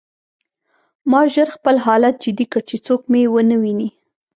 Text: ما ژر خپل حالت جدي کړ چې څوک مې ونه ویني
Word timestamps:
ما 1.11 1.21
ژر 1.33 1.47
خپل 1.55 1.75
حالت 1.85 2.13
جدي 2.23 2.45
کړ 2.51 2.61
چې 2.69 2.75
څوک 2.85 3.01
مې 3.11 3.21
ونه 3.33 3.55
ویني 3.61 3.89